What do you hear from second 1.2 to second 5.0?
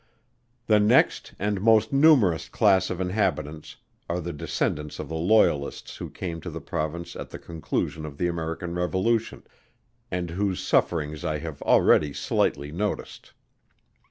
and most numerous class of inhabitants are the descendants